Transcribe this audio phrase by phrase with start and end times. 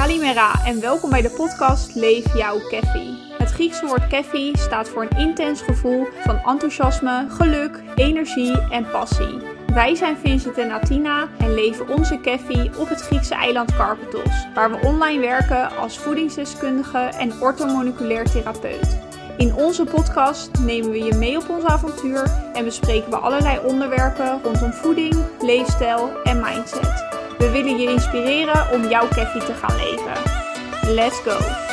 [0.00, 3.18] Kalimera en welkom bij de podcast Leef jouw Keffi.
[3.38, 9.38] Het Griekse woord keffi staat voor een intens gevoel van enthousiasme, geluk, energie en passie.
[9.66, 14.70] Wij zijn Vincent en Atina en leven onze keffi op het Griekse eiland Karpathos, waar
[14.70, 18.98] we online werken als voedingsdeskundige en orthomoleculair therapeut.
[19.36, 24.42] In onze podcast nemen we je mee op ons avontuur en bespreken we allerlei onderwerpen
[24.42, 27.19] rondom voeding, leefstijl en mindset.
[27.40, 30.22] We willen je inspireren om jouw keffi te gaan leven.
[30.94, 31.69] Let's go!